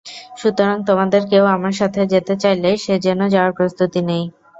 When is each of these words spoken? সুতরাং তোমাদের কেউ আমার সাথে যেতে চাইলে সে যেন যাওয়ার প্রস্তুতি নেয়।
সুতরাং 0.37 0.77
তোমাদের 0.87 1.21
কেউ 1.31 1.43
আমার 1.55 1.73
সাথে 1.79 2.01
যেতে 2.13 2.33
চাইলে 2.43 2.69
সে 2.77 2.93
যেন 3.05 3.19
যাওয়ার 3.33 3.55
প্রস্তুতি 3.57 4.01
নেয়। 4.09 4.27